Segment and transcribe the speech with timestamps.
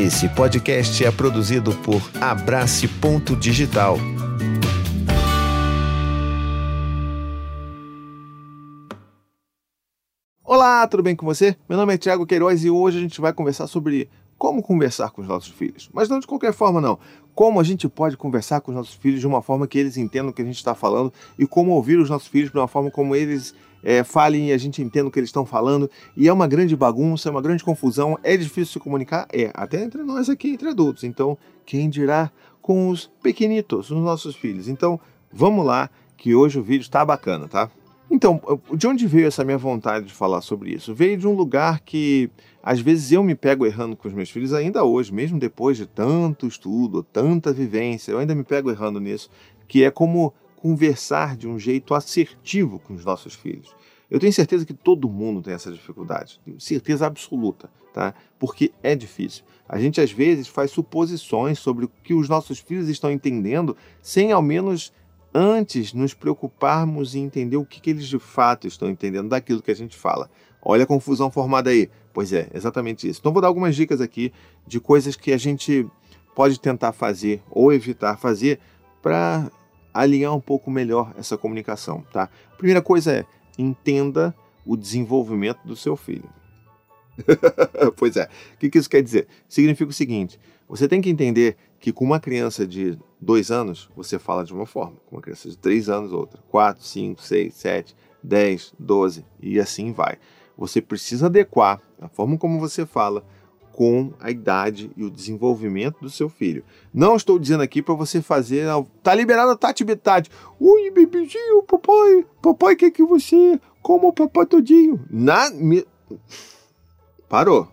[0.00, 3.98] Esse podcast é produzido por Abrace Ponto Digital.
[10.42, 11.54] Olá, tudo bem com você?
[11.68, 14.08] Meu nome é Thiago Queiroz e hoje a gente vai conversar sobre
[14.38, 15.90] como conversar com os nossos filhos.
[15.92, 16.98] Mas não de qualquer forma, não.
[17.34, 20.30] Como a gente pode conversar com os nossos filhos de uma forma que eles entendam
[20.30, 22.90] o que a gente está falando e como ouvir os nossos filhos de uma forma
[22.90, 25.90] como eles é, falem e a gente entenda o que eles estão falando.
[26.16, 29.26] E é uma grande bagunça, é uma grande confusão, é difícil se comunicar?
[29.32, 31.04] É, até entre nós aqui, entre adultos.
[31.04, 32.30] Então, quem dirá
[32.60, 34.68] com os pequenitos, os nossos filhos?
[34.68, 35.00] Então,
[35.32, 37.70] vamos lá, que hoje o vídeo está bacana, tá?
[38.10, 38.40] Então,
[38.74, 40.92] de onde veio essa minha vontade de falar sobre isso?
[40.92, 42.28] Veio de um lugar que
[42.60, 45.86] às vezes eu me pego errando com os meus filhos ainda hoje, mesmo depois de
[45.86, 49.30] tanto estudo, tanta vivência, eu ainda me pego errando nisso,
[49.68, 53.74] que é como conversar de um jeito assertivo com os nossos filhos.
[54.10, 58.12] Eu tenho certeza que todo mundo tem essa dificuldade, certeza absoluta, tá?
[58.38, 59.44] Porque é difícil.
[59.68, 64.32] A gente às vezes faz suposições sobre o que os nossos filhos estão entendendo, sem
[64.32, 64.92] ao menos
[65.32, 69.70] antes nos preocuparmos em entender o que, que, eles de fato estão entendendo daquilo que
[69.70, 70.28] a gente fala.
[70.60, 71.88] Olha a confusão formada aí.
[72.12, 73.20] Pois é, exatamente isso.
[73.20, 74.32] Então vou dar algumas dicas aqui
[74.66, 75.86] de coisas que a gente
[76.34, 78.58] pode tentar fazer ou evitar fazer
[79.00, 79.50] para
[79.92, 82.28] alinhar um pouco melhor essa comunicação, tá?
[82.56, 83.26] Primeira coisa é
[83.58, 86.28] entenda o desenvolvimento do seu filho.
[87.96, 88.28] pois é.
[88.54, 89.26] O que, que isso quer dizer?
[89.48, 90.38] Significa o seguinte:
[90.68, 94.66] você tem que entender que com uma criança de dois anos, você fala de uma
[94.66, 99.58] forma, com uma criança de três anos, outra, quatro, cinco, seis, sete, dez, doze, e
[99.58, 100.18] assim vai.
[100.56, 103.24] Você precisa adequar a forma como você fala
[103.80, 106.62] com a idade e o desenvolvimento do seu filho.
[106.92, 108.66] Não estou dizendo aqui para você fazer.
[109.02, 110.30] Tá liberado a Tati Betade.
[110.60, 112.26] Ui, bebezinho, papai.
[112.42, 115.02] Papai quer que você coma o papai todinho.
[115.10, 115.48] Na.
[115.48, 115.86] Me...
[117.26, 117.68] Parou.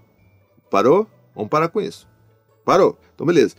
[0.71, 1.05] Parou?
[1.35, 2.07] Vamos parar com isso.
[2.63, 2.97] Parou.
[3.13, 3.57] Então, beleza.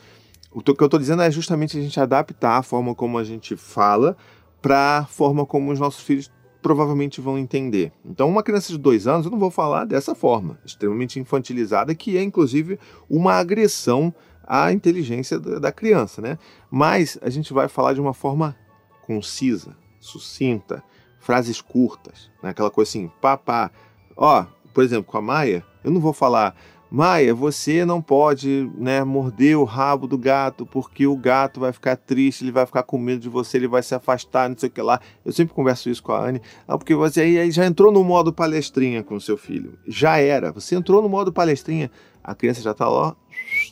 [0.51, 3.59] O que eu estou dizendo é justamente a gente adaptar a forma como a gente
[3.59, 4.17] fala
[4.63, 6.33] para a forma como os nossos filhos
[6.63, 7.93] provavelmente vão entender.
[8.05, 12.17] Então, uma criança de dois anos, eu não vou falar dessa forma, extremamente infantilizada, que
[12.17, 14.13] é inclusive uma agressão
[14.47, 16.39] à inteligência da criança, né?
[16.71, 18.57] Mas a gente vai falar de uma forma
[19.03, 20.83] concisa, sucinta,
[21.21, 22.51] frases curtas, né?
[22.51, 23.71] aquela coisa assim, papá.
[24.17, 26.55] Ó, por exemplo, com a Maia, eu não vou falar
[26.91, 31.97] Maia, você não pode né, morder o rabo do gato, porque o gato vai ficar
[31.97, 34.73] triste, ele vai ficar com medo de você, ele vai se afastar, não sei o
[34.73, 34.99] que lá.
[35.23, 36.41] Eu sempre converso isso com a Anne.
[36.67, 39.79] Ah, porque você aí já entrou no modo palestrinha com o seu filho.
[39.87, 40.51] Já era.
[40.51, 41.91] Você entrou no modo palestrinha,
[42.25, 43.15] a criança já está lá.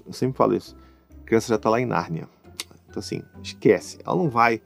[0.06, 0.77] Eu sempre falo isso.
[1.22, 2.28] A criança já está lá em Nárnia.
[2.91, 3.98] Então, assim, esquece.
[4.04, 4.60] Ela não vai.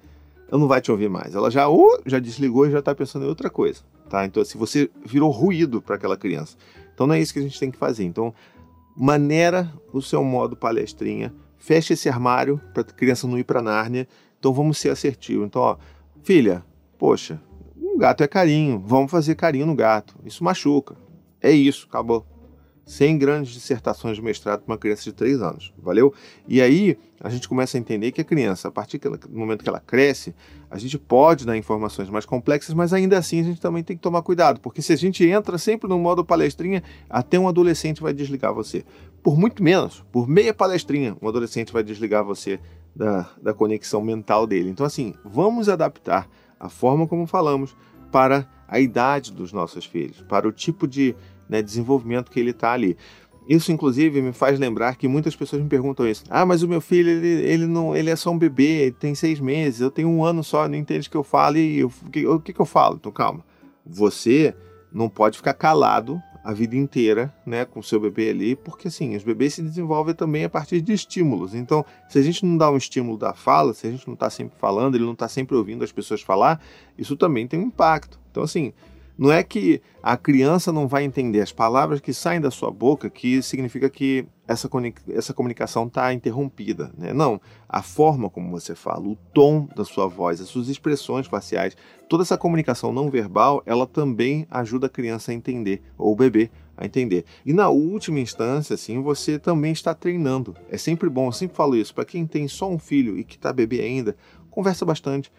[0.51, 1.37] Ela não vai te ouvir mais.
[1.37, 3.83] Ela já, uh, já desligou e já está pensando em outra coisa.
[4.09, 4.25] Tá?
[4.25, 6.57] Então, se assim, você virou ruído para aquela criança.
[7.01, 8.05] Então não é isso que a gente tem que fazer.
[8.05, 8.35] Então,
[8.95, 14.07] maneira o seu modo palestrinha, feche esse armário para a criança não ir para Nárnia.
[14.39, 15.47] Então vamos ser assertivos.
[15.47, 15.79] Então, ó,
[16.23, 16.63] filha,
[16.99, 17.41] poxa,
[17.75, 20.15] um gato é carinho, vamos fazer carinho no gato.
[20.27, 20.95] Isso machuca.
[21.41, 22.27] É isso, acabou
[22.91, 25.73] sem grandes dissertações de mestrado para uma criança de 3 anos.
[25.79, 26.13] Valeu?
[26.49, 29.69] E aí a gente começa a entender que a criança, a partir do momento que
[29.69, 30.35] ela cresce,
[30.69, 34.03] a gente pode dar informações mais complexas, mas ainda assim a gente também tem que
[34.03, 38.13] tomar cuidado, porque se a gente entra sempre no modo palestrinha, até um adolescente vai
[38.13, 38.85] desligar você.
[39.23, 42.59] Por muito menos, por meia palestrinha, um adolescente vai desligar você
[42.97, 44.69] da, da conexão mental dele.
[44.69, 47.77] Então, assim, vamos adaptar a forma como falamos
[48.11, 51.15] para a idade dos nossos filhos, para o tipo de
[51.51, 52.97] né, desenvolvimento que ele está ali.
[53.49, 56.23] Isso, inclusive, me faz lembrar que muitas pessoas me perguntam isso.
[56.31, 59.41] Ah, mas o meu filho, ele, ele não, ele é só um bebê, tem seis
[59.41, 62.11] meses, eu tenho um ano só, não entende o que eu falo e eu, o,
[62.11, 62.97] que, o que, que eu falo?
[63.01, 63.45] Então, calma.
[63.85, 64.55] Você
[64.93, 69.15] não pode ficar calado a vida inteira, né, com o seu bebê ali, porque assim,
[69.15, 71.55] os bebês se desenvolvem também a partir de estímulos.
[71.55, 74.31] Então, se a gente não dá um estímulo da fala, se a gente não está
[74.31, 76.61] sempre falando, ele não está sempre ouvindo as pessoas falar,
[76.97, 78.19] isso também tem um impacto.
[78.31, 78.73] Então, assim,
[79.21, 83.11] não é que a criança não vai entender as palavras que saem da sua boca
[83.11, 84.67] que significa que essa,
[85.11, 86.91] essa comunicação está interrompida.
[86.97, 87.13] Né?
[87.13, 87.39] Não.
[87.69, 91.77] A forma como você fala, o tom da sua voz, as suas expressões faciais,
[92.09, 96.51] toda essa comunicação não verbal, ela também ajuda a criança a entender, ou o bebê
[96.75, 97.27] a entender.
[97.45, 100.57] E na última instância, assim, você também está treinando.
[100.71, 103.37] É sempre bom, eu sempre falo isso, para quem tem só um filho e que
[103.37, 104.17] está bebê ainda,
[104.51, 105.31] conversa bastante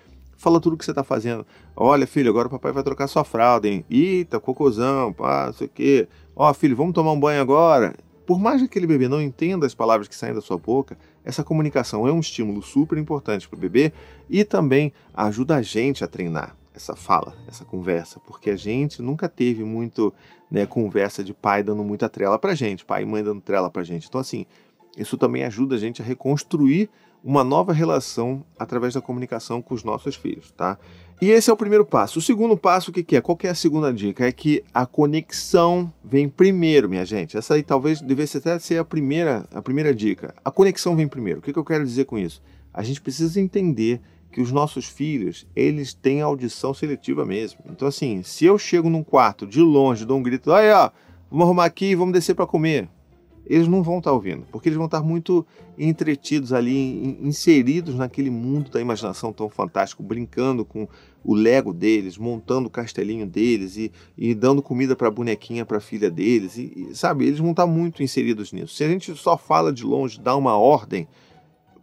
[0.41, 1.45] fala tudo o que você está fazendo.
[1.75, 3.85] Olha, filho, agora o papai vai trocar sua fralda, hein?
[3.87, 6.07] Eita, cocôzão, pá, não sei o quê.
[6.35, 7.93] Ó, filho, vamos tomar um banho agora.
[8.25, 11.43] Por mais que aquele bebê não entenda as palavras que saem da sua boca, essa
[11.43, 13.93] comunicação é um estímulo super importante para o bebê
[14.27, 19.29] e também ajuda a gente a treinar essa fala, essa conversa, porque a gente nunca
[19.29, 20.11] teve muito
[20.49, 23.83] né, conversa de pai dando muita trela para gente, pai e mãe dando trela para
[23.83, 24.07] gente.
[24.07, 24.45] Então, assim,
[24.97, 26.89] isso também ajuda a gente a reconstruir
[27.23, 30.77] uma nova relação através da comunicação com os nossos filhos, tá?
[31.21, 32.17] E esse é o primeiro passo.
[32.17, 33.21] O segundo passo, o que, que é?
[33.21, 34.25] Qual que é a segunda dica?
[34.25, 37.37] É que a conexão vem primeiro, minha gente.
[37.37, 40.33] Essa aí talvez devesse até ser a primeira, a primeira dica.
[40.43, 41.39] A conexão vem primeiro.
[41.39, 42.41] O que, que eu quero dizer com isso?
[42.73, 44.01] A gente precisa entender
[44.31, 47.59] que os nossos filhos, eles têm audição seletiva mesmo.
[47.69, 50.89] Então, assim, se eu chego num quarto de longe, dou um grito, aí ó,
[51.29, 52.89] vamos arrumar aqui e vamos descer para comer
[53.51, 55.45] eles não vão estar ouvindo, porque eles vão estar muito
[55.77, 60.87] entretidos ali, inseridos naquele mundo da imaginação tão fantástico, brincando com
[61.21, 65.79] o Lego deles, montando o castelinho deles e, e dando comida para a bonequinha, para
[65.79, 68.73] a filha deles, e, e, sabe, eles vão estar muito inseridos nisso.
[68.73, 71.05] Se a gente só fala de longe, dá uma ordem,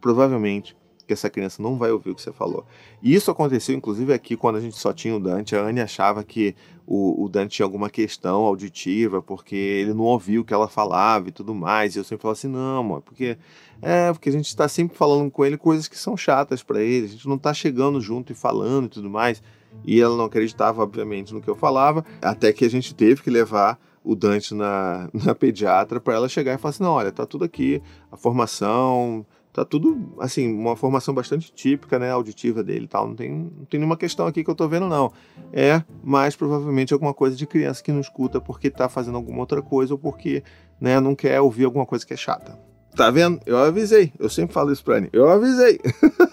[0.00, 0.74] provavelmente
[1.08, 2.66] que essa criança não vai ouvir o que você falou.
[3.02, 5.56] E isso aconteceu, inclusive, aqui quando a gente só tinha o Dante.
[5.56, 6.54] A Anne achava que
[6.86, 11.30] o, o Dante tinha alguma questão auditiva, porque ele não ouvia o que ela falava
[11.30, 11.96] e tudo mais.
[11.96, 13.38] E eu sempre falava assim: não, amor, porque,
[13.80, 17.06] é, porque a gente está sempre falando com ele coisas que são chatas para ele,
[17.06, 19.42] a gente não está chegando junto e falando e tudo mais.
[19.84, 23.30] E ela não acreditava, obviamente, no que eu falava, até que a gente teve que
[23.30, 27.24] levar o Dante na, na pediatra para ela chegar e falar assim: não, olha, tá
[27.24, 27.82] tudo aqui,
[28.12, 29.26] a formação
[29.58, 33.08] tá tudo, assim, uma formação bastante típica, né, auditiva dele e tal.
[33.08, 35.12] Não tem, não tem nenhuma questão aqui que eu tô vendo, não.
[35.52, 39.60] É mais provavelmente alguma coisa de criança que não escuta porque tá fazendo alguma outra
[39.60, 40.42] coisa ou porque,
[40.80, 42.58] né, não quer ouvir alguma coisa que é chata.
[42.94, 43.40] Tá vendo?
[43.46, 44.12] Eu avisei.
[44.18, 45.10] Eu sempre falo isso pra Annie.
[45.12, 45.80] Eu avisei.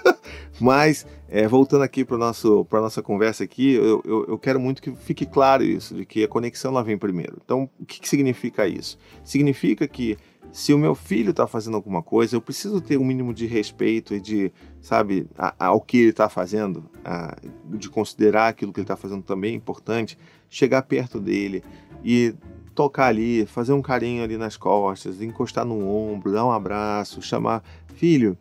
[0.60, 4.96] Mas, é, voltando aqui para a nossa conversa aqui, eu, eu, eu, quero muito que
[4.96, 7.38] fique claro isso, de que a conexão lá vem primeiro.
[7.44, 8.98] Então, o que, que significa isso?
[9.24, 10.18] Significa que
[10.56, 14.16] se o meu filho está fazendo alguma coisa, eu preciso ter um mínimo de respeito
[14.16, 17.36] e de, sabe, a, ao que ele está fazendo, a,
[17.66, 20.18] de considerar aquilo que ele está fazendo também é importante,
[20.50, 21.62] chegar perto dele
[22.06, 22.34] e
[22.74, 27.62] tocar ali, fazer um carinho ali nas costas, encostar no ombro, dar um abraço, chamar,
[27.94, 28.38] filho,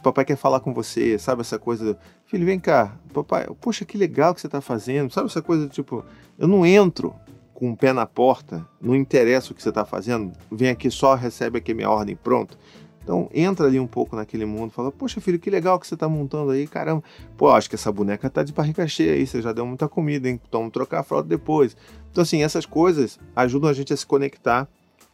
[0.00, 4.32] papai quer falar com você, sabe essa coisa, filho, vem cá, papai, poxa, que legal
[4.32, 6.04] que você está fazendo, sabe essa coisa tipo,
[6.38, 7.16] eu não entro
[7.58, 11.16] com o pé na porta, não interessa o que você está fazendo, vem aqui só,
[11.16, 12.56] recebe aqui minha ordem, pronto.
[13.02, 16.08] Então entra ali um pouco naquele mundo, fala, poxa filho, que legal que você está
[16.08, 17.02] montando aí, caramba.
[17.36, 20.28] Pô, acho que essa boneca tá de barriga cheia aí, você já deu muita comida,
[20.28, 20.40] hein?
[20.48, 21.76] Então trocar a frota depois.
[22.12, 24.68] Então assim, essas coisas ajudam a gente a se conectar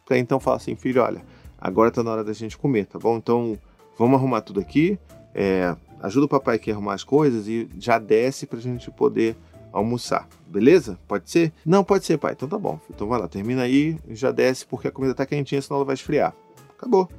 [0.05, 1.25] para então falar assim, filho, olha,
[1.59, 3.17] agora tá na hora da gente comer, tá bom?
[3.17, 3.57] Então
[3.97, 4.99] vamos arrumar tudo aqui,
[5.33, 8.91] é, ajuda o papai aqui a arrumar as coisas e já desce para a gente
[8.91, 9.35] poder
[9.75, 10.97] almoçar, beleza?
[11.05, 11.51] Pode ser?
[11.65, 12.31] Não, pode ser, pai.
[12.31, 12.79] Então tá bom.
[12.89, 15.95] Então vai lá, termina aí, já desce porque a comida tá quentinha, senão ela vai
[15.95, 16.33] esfriar.
[16.77, 17.09] Acabou.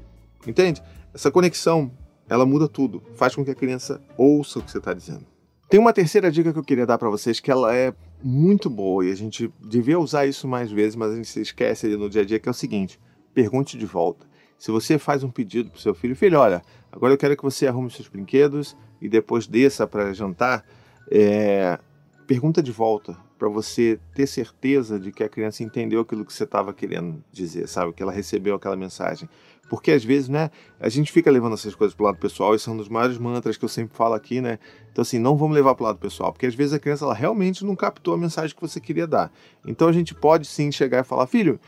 [0.46, 0.82] Entende?
[1.12, 1.90] Essa conexão,
[2.26, 3.02] ela muda tudo.
[3.14, 5.26] Faz com que a criança ouça o que você está dizendo.
[5.68, 7.92] Tem uma terceira dica que eu queria dar para vocês que ela é
[8.22, 11.86] muito boa e a gente devia usar isso mais vezes, mas a gente se esquece
[11.86, 12.98] ali no dia a dia que é o seguinte:
[13.34, 14.26] pergunte de volta.
[14.58, 17.66] Se você faz um pedido pro seu filho, filho, olha, agora eu quero que você
[17.66, 20.64] arrume seus brinquedos e depois desça para jantar,
[21.10, 21.78] é,
[22.26, 26.44] pergunta de volta para você ter certeza de que a criança entendeu aquilo que você
[26.44, 27.92] estava querendo dizer, sabe?
[27.92, 29.28] Que ela recebeu aquela mensagem.
[29.68, 32.58] Porque às vezes, né, a gente fica levando essas coisas para o lado pessoal, e
[32.58, 34.58] são um dos maiores mantras que eu sempre falo aqui, né?
[34.92, 37.14] Então, assim, não vamos levar para o lado pessoal, porque às vezes a criança ela
[37.14, 39.32] realmente não captou a mensagem que você queria dar.
[39.66, 41.58] Então a gente pode sim chegar e falar: filho,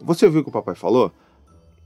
[0.00, 1.12] você ouviu o que o papai falou?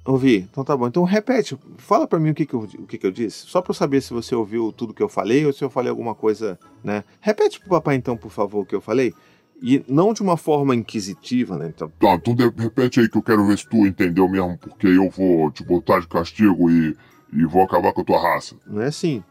[0.07, 0.47] Ouvi.
[0.51, 0.87] Então tá bom.
[0.87, 1.57] Então repete.
[1.79, 3.47] Fala para mim o que, que, eu, o que, que eu disse.
[3.47, 5.91] Só para eu saber se você ouviu tudo que eu falei ou se eu falei
[5.91, 7.05] alguma coisa, né?
[7.21, 9.15] Repete pro papai então, por favor, o que eu falei.
[9.63, 11.73] E não de uma forma inquisitiva, né?
[11.75, 11.91] Então...
[11.99, 15.09] Tá, então de, repete aí que eu quero ver se tu entendeu mesmo, porque eu
[15.09, 16.95] vou te botar de castigo e,
[17.33, 18.57] e vou acabar com a tua raça.
[18.67, 19.23] Não é assim.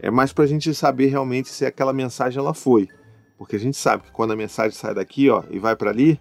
[0.00, 2.88] É mais pra gente saber realmente se aquela mensagem ela foi.
[3.36, 6.18] Porque a gente sabe que quando a mensagem sai daqui, ó, e vai para ali,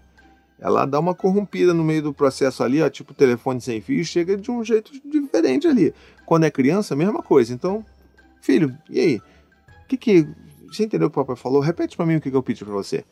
[0.61, 4.37] ela dá uma corrompida no meio do processo ali, ó, tipo telefone sem fio, chega
[4.37, 5.91] de um jeito diferente ali.
[6.23, 7.51] Quando é criança, mesma coisa.
[7.51, 7.83] Então,
[8.39, 9.17] filho, e aí?
[9.83, 10.27] O que que.
[10.67, 11.59] Você entendeu o que o papai falou?
[11.59, 13.03] Repete para mim o que, que eu pedi para você.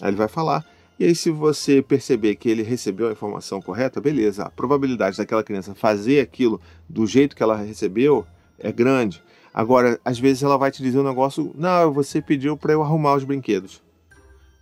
[0.00, 0.64] Aí ele vai falar.
[0.98, 4.44] E aí, se você perceber que ele recebeu a informação correta, beleza.
[4.44, 8.26] A probabilidade daquela criança fazer aquilo do jeito que ela recebeu
[8.58, 9.22] é grande.
[9.52, 13.14] Agora, às vezes ela vai te dizer um negócio, não, você pediu para eu arrumar
[13.14, 13.83] os brinquedos.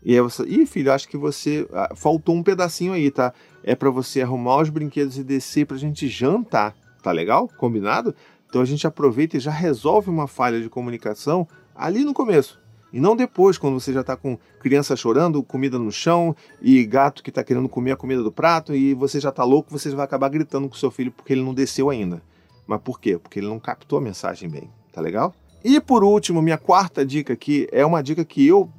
[0.05, 3.33] E aí você, ih, filho, acho que você ah, faltou um pedacinho aí, tá?
[3.63, 7.49] É para você arrumar os brinquedos e descer pra gente jantar, tá legal?
[7.57, 8.15] Combinado?
[8.49, 12.61] Então a gente aproveita e já resolve uma falha de comunicação ali no começo.
[12.93, 17.23] E não depois, quando você já está com criança chorando, comida no chão e gato
[17.23, 20.05] que está querendo comer a comida do prato e você já está louco, você vai
[20.05, 22.21] acabar gritando com seu filho porque ele não desceu ainda.
[22.67, 23.17] Mas por quê?
[23.19, 25.35] Porque ele não captou a mensagem bem, tá legal?
[25.65, 28.71] E por último, minha quarta dica aqui é uma dica que eu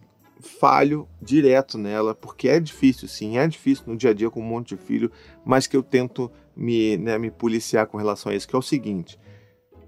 [0.44, 4.46] falho direto nela, porque é difícil, sim, é difícil no dia a dia com um
[4.46, 5.10] monte de filho,
[5.46, 8.62] mas que eu tento me, né, me policiar com relação a isso, que é o
[8.62, 9.18] seguinte: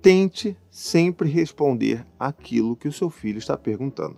[0.01, 4.17] tente sempre responder aquilo que o seu filho está perguntando,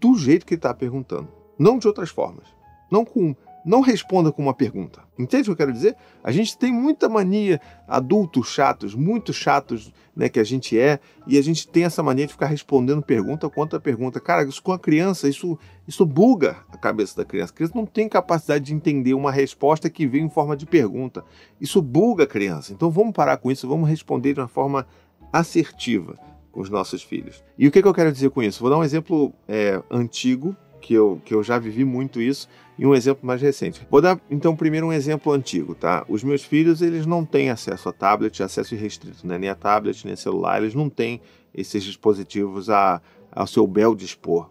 [0.00, 1.28] do jeito que ele está perguntando,
[1.58, 2.48] não de outras formas,
[2.90, 3.34] não com
[3.66, 5.02] não responda com uma pergunta.
[5.18, 5.96] Entende o que eu quero dizer?
[6.22, 11.36] A gente tem muita mania, adultos chatos, muito chatos, né, que a gente é, e
[11.36, 14.20] a gente tem essa mania de ficar respondendo pergunta contra pergunta.
[14.20, 17.52] Cara, isso com a criança, isso, isso buga a cabeça da criança.
[17.52, 21.24] A criança não tem capacidade de entender uma resposta que vem em forma de pergunta.
[21.60, 22.72] Isso buga a criança.
[22.72, 24.86] Então vamos parar com isso, vamos responder de uma forma
[25.32, 26.16] assertiva
[26.52, 27.42] com os nossos filhos.
[27.58, 28.60] E o que, que eu quero dizer com isso?
[28.60, 32.86] Vou dar um exemplo é, antigo, que eu, que eu já vivi muito isso, e
[32.86, 33.86] um exemplo mais recente.
[33.90, 36.04] Vou dar então primeiro um exemplo antigo, tá?
[36.08, 39.38] Os meus filhos, eles não têm acesso a tablet, acesso irrestrito, né?
[39.38, 41.20] Nem a tablet, nem a celular, eles não têm
[41.54, 43.00] esses dispositivos a,
[43.32, 44.50] ao seu bel dispor.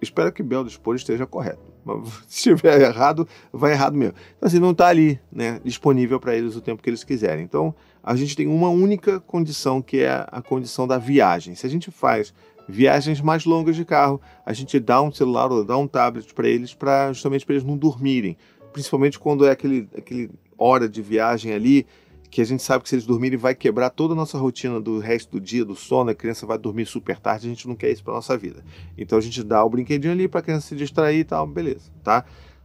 [0.00, 1.72] Espero que bel dispor esteja correto.
[1.84, 4.14] Mas se estiver errado, vai errado mesmo.
[4.36, 7.44] Então, assim, não está ali, né, disponível para eles o tempo que eles quiserem.
[7.44, 11.54] Então, a gente tem uma única condição, que é a condição da viagem.
[11.54, 12.34] Se a gente faz
[12.68, 16.48] viagens mais longas de carro, a gente dá um celular ou dá um tablet para
[16.48, 18.36] eles, para justamente para eles não dormirem.
[18.72, 21.86] Principalmente quando é aquele, aquele hora de viagem ali,
[22.30, 24.98] que a gente sabe que se eles dormirem vai quebrar toda a nossa rotina do
[24.98, 27.90] resto do dia, do sono, a criança vai dormir super tarde, a gente não quer
[27.90, 28.64] isso para nossa vida.
[28.98, 31.90] Então a gente dá o brinquedinho ali para a criança se distrair e tal, beleza,
[32.02, 32.24] tá?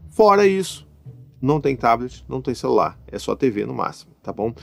[0.10, 0.88] Fora isso,
[1.42, 4.54] não tem tablet, não tem celular, é só TV no máximo, tá bom?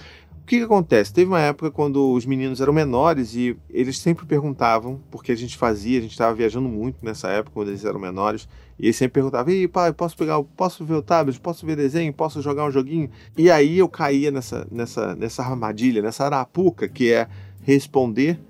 [0.48, 1.12] Que, que acontece?
[1.12, 5.58] Teve uma época quando os meninos eram menores e eles sempre perguntavam, porque a gente
[5.58, 9.14] fazia, a gente estava viajando muito nessa época, quando eles eram menores, e eles sempre
[9.14, 12.70] perguntavam: Ei, pai, posso pegar, posso ver o tablet, posso ver desenho, posso jogar um
[12.70, 13.10] joguinho?
[13.36, 17.28] E aí eu caía nessa, nessa, nessa armadilha, nessa arapuca, que é
[17.62, 18.40] responder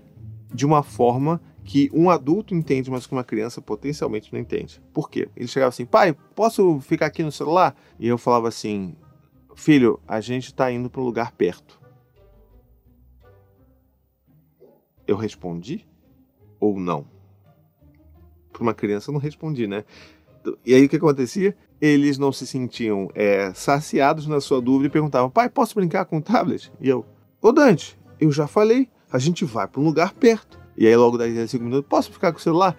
[0.55, 4.81] de uma forma que um adulto entende, mas que uma criança potencialmente não entende.
[4.95, 5.29] Por quê?
[5.37, 7.75] Ele chegava assim: pai, posso ficar aqui no celular?
[7.99, 8.95] E eu falava assim:
[9.57, 11.78] filho, a gente está indo para um lugar perto
[15.09, 15.87] eu respondi
[16.61, 17.07] ou não?
[18.53, 19.85] Para uma criança eu não respondi, né?
[20.65, 21.57] E aí o que acontecia?
[21.81, 26.19] Eles não se sentiam é, saciados na sua dúvida e perguntavam: pai, posso brincar com
[26.19, 26.71] o tablet?
[26.81, 27.07] E eu:
[27.41, 30.59] Ô Dante, eu já falei, a gente vai para um lugar perto.
[30.77, 32.77] E aí logo daí a cinco minutos, posso ficar com o celular?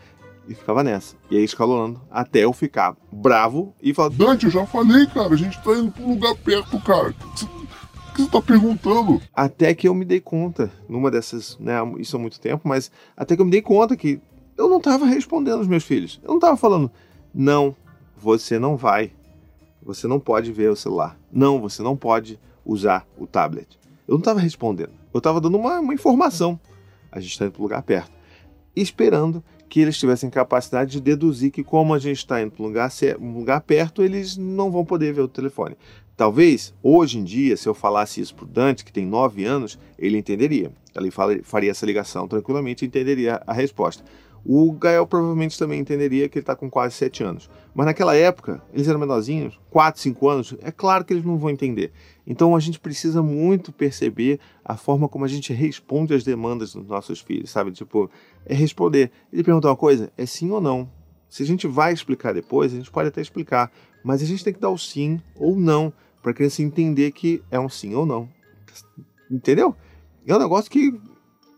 [0.48, 1.16] E ficava nessa.
[1.30, 5.38] E aí escalonando até eu ficar bravo e falar: Dante, eu já falei, cara, a
[5.38, 7.16] gente tá indo para um lugar perto, cara
[8.20, 9.22] que você tá perguntando?
[9.34, 13.36] Até que eu me dei conta, numa dessas, né, isso há muito tempo, mas até
[13.36, 14.20] que eu me dei conta que
[14.58, 16.20] eu não estava respondendo aos meus filhos.
[16.22, 16.92] Eu não estava falando,
[17.34, 17.76] não,
[18.18, 19.14] você não vai.
[19.82, 21.18] Você não pode ver o celular.
[21.32, 23.80] Não, você não pode usar o tablet.
[24.06, 24.92] Eu não estava respondendo.
[25.14, 26.60] Eu estava dando uma, uma, informação.
[27.12, 28.12] A gente está indo um lugar perto.
[28.76, 32.68] Esperando que eles tivessem capacidade de deduzir que, como a gente está indo para um
[32.68, 35.78] lugar, um lugar perto, eles não vão poder ver o telefone.
[36.18, 39.80] Talvez, hoje em dia, se eu falasse isso para o Dante, que tem 9 anos,
[39.98, 40.72] ele entenderia.
[40.94, 41.12] Ele
[41.44, 44.04] faria essa ligação tranquilamente e entenderia a resposta.
[44.46, 47.50] O Gael provavelmente também entenderia que ele está com quase 7 anos.
[47.74, 51.50] Mas naquela época, eles eram menorzinhos, 4, 5 anos, é claro que eles não vão
[51.50, 51.92] entender.
[52.26, 56.88] Então a gente precisa muito perceber a forma como a gente responde às demandas dos
[56.88, 57.72] nossos filhos, sabe?
[57.72, 58.10] Tipo,
[58.46, 59.12] é responder.
[59.32, 60.90] Ele pergunta uma coisa, é sim ou não?
[61.30, 63.72] Se a gente vai explicar depois, a gente pode até explicar,
[64.04, 67.42] mas a gente tem que dar o sim ou não para a criança entender que
[67.52, 68.28] é um sim ou não.
[69.30, 69.76] Entendeu?
[70.26, 71.00] É um negócio que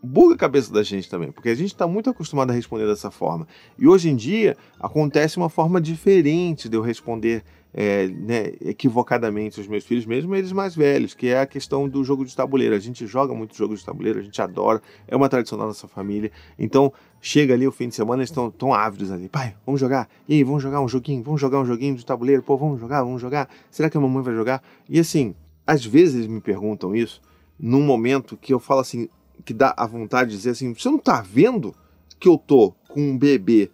[0.02, 3.10] buga a cabeça da gente também, porque a gente está muito acostumado a responder dessa
[3.10, 3.46] forma.
[3.78, 7.44] E hoje em dia acontece uma forma diferente de eu responder
[7.74, 12.04] é, né, equivocadamente os meus filhos, mesmo eles mais velhos, que é a questão do
[12.04, 12.74] jogo de tabuleiro.
[12.74, 15.88] A gente joga muito jogo de tabuleiro, a gente adora, é uma tradição da nossa
[15.88, 16.30] família.
[16.58, 19.28] Então, chega ali o fim de semana, eles estão tão ávidos ali.
[19.28, 20.08] Pai, vamos jogar?
[20.28, 21.22] E aí, vamos jogar um joguinho?
[21.22, 22.42] Vamos jogar um joguinho de tabuleiro?
[22.42, 23.02] Pô, vamos jogar?
[23.02, 23.48] Vamos jogar?
[23.70, 24.62] Será que a mamãe vai jogar?
[24.88, 25.34] E assim,
[25.66, 27.22] às vezes eles me perguntam isso
[27.58, 29.08] num momento que eu falo assim,
[29.44, 31.74] que dá a vontade de dizer assim: você não tá vendo
[32.18, 33.70] que eu tô com um bebê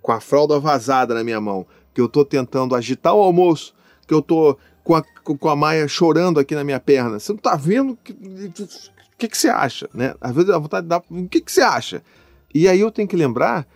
[0.00, 1.66] com a fralda vazada na minha mão?
[1.94, 3.74] que eu tô tentando agitar o almoço,
[4.06, 7.18] que eu tô com a, com a Maia chorando aqui na minha perna.
[7.18, 7.92] Você não tá vendo?
[7.92, 8.14] O que,
[9.18, 9.88] que, que, você acha?
[9.94, 10.14] Né?
[10.20, 11.02] Às vezes a vontade de dar.
[11.10, 12.02] O que, que você acha?
[12.54, 13.66] E aí eu tenho que lembrar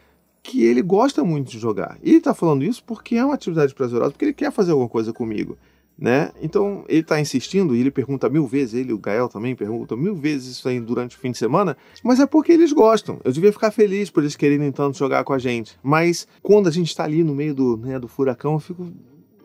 [0.42, 1.98] que ele gosta muito de jogar.
[2.02, 4.88] E ele tá falando isso porque é uma atividade prazerosa, porque ele quer fazer alguma
[4.88, 5.58] coisa comigo
[5.98, 6.30] né?
[6.42, 10.14] Então ele está insistindo e ele pergunta mil vezes, ele, o Gael também pergunta mil
[10.14, 13.18] vezes isso aí durante o fim de semana, mas é porque eles gostam.
[13.24, 15.78] Eu devia ficar feliz por eles quererem tanto jogar com a gente.
[15.82, 18.86] Mas quando a gente está ali no meio do, né, do furacão, eu fico.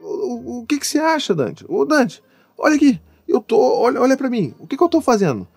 [0.02, 1.66] O, o, o que, que você acha, Dante?
[1.70, 2.22] Ô, Dante,
[2.58, 3.58] olha aqui, eu tô.
[3.58, 5.48] Olha, olha para mim, o que, que eu tô fazendo?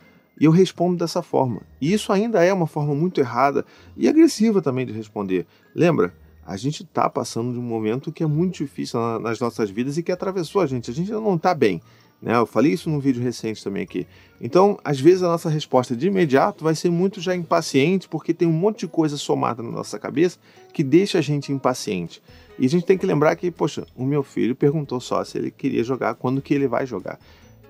[0.40, 1.62] E eu respondo dessa forma.
[1.80, 3.64] E isso ainda é uma forma muito errada
[3.96, 5.46] e agressiva também de responder.
[5.74, 6.12] Lembra?
[6.46, 10.02] A gente está passando de um momento que é muito difícil nas nossas vidas e
[10.02, 10.90] que atravessou a gente.
[10.90, 11.80] A gente não está bem.
[12.20, 12.34] Né?
[12.34, 14.06] Eu falei isso num vídeo recente também aqui.
[14.40, 18.48] Então, às vezes a nossa resposta de imediato vai ser muito já impaciente, porque tem
[18.48, 20.38] um monte de coisa somada na nossa cabeça
[20.72, 22.22] que deixa a gente impaciente.
[22.58, 25.50] E a gente tem que lembrar que, poxa, o meu filho perguntou só se ele
[25.50, 27.18] queria jogar, quando que ele vai jogar.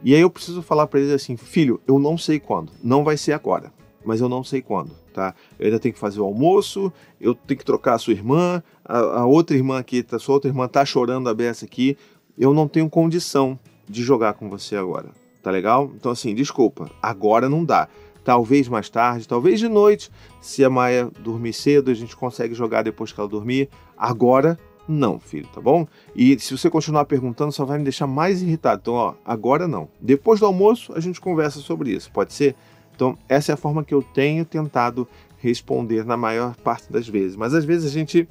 [0.02, 3.16] E aí eu preciso falar para ele assim, filho, eu não sei quando, não vai
[3.16, 3.72] ser agora,
[4.04, 5.34] mas eu não sei quando, tá?
[5.58, 8.98] Eu ainda tenho que fazer o almoço, eu tenho que trocar a sua irmã, a,
[8.98, 11.96] a outra irmã aqui, a sua outra irmã tá chorando a beça aqui,
[12.38, 13.58] eu não tenho condição
[13.88, 15.10] de jogar com você agora.
[15.42, 15.90] Tá legal?
[15.94, 17.88] Então, assim, desculpa, agora não dá.
[18.24, 22.82] Talvez mais tarde, talvez de noite, se a Maia dormir cedo, a gente consegue jogar
[22.82, 23.68] depois que ela dormir.
[23.96, 24.58] Agora,
[24.88, 25.86] não, filho, tá bom?
[26.16, 28.80] E se você continuar perguntando, só vai me deixar mais irritado.
[28.82, 29.88] Então, ó, agora não.
[30.00, 32.54] Depois do almoço, a gente conversa sobre isso, pode ser?
[32.94, 35.06] Então, essa é a forma que eu tenho tentado
[35.38, 37.36] responder na maior parte das vezes.
[37.36, 38.28] Mas às vezes a gente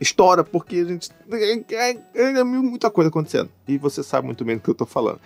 [0.00, 1.10] estoura porque a gente.
[1.30, 3.50] É, é, é muita coisa acontecendo.
[3.68, 5.20] E você sabe muito bem do que eu tô falando.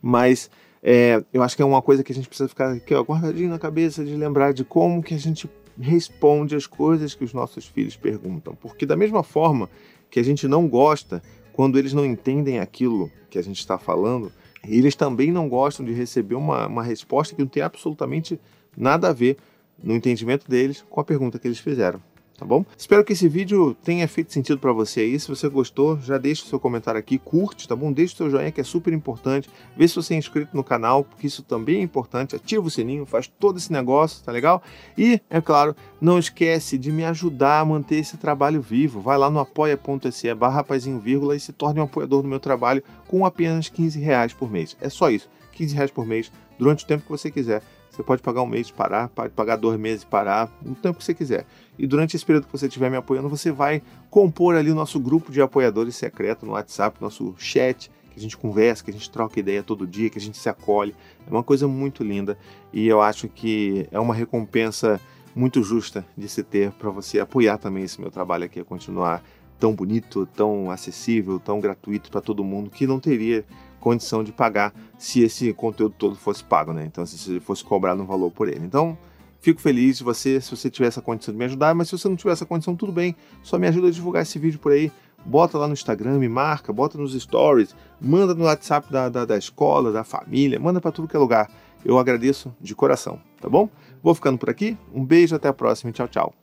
[0.00, 0.50] Mas
[0.82, 3.50] é, eu acho que é uma coisa que a gente precisa ficar aqui, ó, guardadinho
[3.50, 7.66] na cabeça de lembrar de como que a gente responde as coisas que os nossos
[7.66, 8.54] filhos perguntam.
[8.54, 9.68] Porque da mesma forma
[10.10, 14.32] que a gente não gosta quando eles não entendem aquilo que a gente está falando,
[14.66, 18.40] eles também não gostam de receber uma, uma resposta que não tem absolutamente
[18.76, 19.36] nada a ver
[19.82, 22.00] no entendimento deles com a pergunta que eles fizeram
[22.38, 22.64] tá bom?
[22.76, 25.18] Espero que esse vídeo tenha feito sentido para você aí.
[25.18, 27.92] Se você gostou, já deixa o seu comentário aqui, curte, tá bom?
[27.92, 29.50] Deixa o seu joinha que é super importante.
[29.76, 32.36] Vê se você é inscrito no canal, porque isso também é importante.
[32.36, 34.62] Ativa o sininho, faz todo esse negócio, tá legal?
[34.96, 39.00] E, é claro, não esquece de me ajudar a manter esse trabalho vivo.
[39.00, 40.64] Vai lá no apoia.se barra
[41.02, 44.76] vírgula e se torne um apoiador do meu trabalho com apenas 15 reais por mês.
[44.80, 47.62] É só isso, 15 reais por mês, durante o tempo que você quiser.
[47.98, 50.98] Você pode pagar um mês e parar, pode pagar dois meses e parar, o tempo
[50.98, 51.44] que você quiser.
[51.76, 55.00] E durante esse período que você estiver me apoiando, você vai compor ali o nosso
[55.00, 59.10] grupo de apoiadores secreto no WhatsApp, nosso chat, que a gente conversa, que a gente
[59.10, 60.94] troca ideia todo dia, que a gente se acolhe.
[61.26, 62.38] É uma coisa muito linda
[62.72, 65.00] e eu acho que é uma recompensa
[65.34, 69.24] muito justa de se ter para você apoiar também esse meu trabalho aqui a continuar
[69.58, 73.44] tão bonito, tão acessível, tão gratuito para todo mundo que não teria
[73.80, 76.84] condição de pagar se esse conteúdo todo fosse pago, né?
[76.84, 78.64] Então, se fosse cobrado um valor por ele.
[78.64, 78.96] Então,
[79.40, 82.08] fico feliz de você, se você tiver essa condição de me ajudar, mas se você
[82.08, 84.90] não tiver essa condição, tudo bem, só me ajuda a divulgar esse vídeo por aí.
[85.24, 89.36] Bota lá no Instagram, me marca, bota nos stories, manda no WhatsApp da, da, da
[89.36, 91.50] escola, da família, manda para tudo que é lugar.
[91.84, 93.68] Eu agradeço de coração, tá bom?
[94.02, 96.34] Vou ficando por aqui, um beijo, até a próxima, tchau, tchau.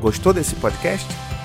[0.00, 1.29] Gostou desse podcast?